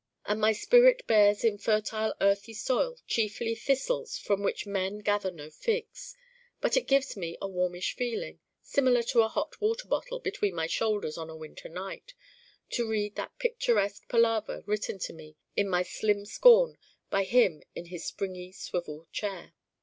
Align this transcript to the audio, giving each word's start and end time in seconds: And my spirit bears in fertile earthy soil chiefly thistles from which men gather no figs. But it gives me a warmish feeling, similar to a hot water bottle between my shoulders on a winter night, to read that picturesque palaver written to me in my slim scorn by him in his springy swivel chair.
And 0.25 0.41
my 0.41 0.51
spirit 0.51 1.05
bears 1.05 1.43
in 1.43 1.59
fertile 1.59 2.15
earthy 2.19 2.55
soil 2.55 2.97
chiefly 3.05 3.53
thistles 3.53 4.17
from 4.17 4.41
which 4.41 4.65
men 4.65 4.97
gather 5.01 5.29
no 5.29 5.51
figs. 5.51 6.15
But 6.59 6.75
it 6.75 6.87
gives 6.87 7.15
me 7.15 7.37
a 7.39 7.47
warmish 7.47 7.95
feeling, 7.95 8.39
similar 8.63 9.03
to 9.03 9.21
a 9.21 9.27
hot 9.27 9.61
water 9.61 9.87
bottle 9.87 10.19
between 10.19 10.55
my 10.55 10.65
shoulders 10.65 11.19
on 11.19 11.29
a 11.29 11.35
winter 11.37 11.69
night, 11.69 12.15
to 12.71 12.89
read 12.89 13.13
that 13.15 13.37
picturesque 13.37 14.09
palaver 14.09 14.63
written 14.65 14.97
to 14.97 15.13
me 15.13 15.35
in 15.55 15.69
my 15.69 15.83
slim 15.83 16.25
scorn 16.25 16.79
by 17.11 17.23
him 17.23 17.61
in 17.75 17.85
his 17.85 18.03
springy 18.03 18.51
swivel 18.51 19.07
chair. 19.11 19.53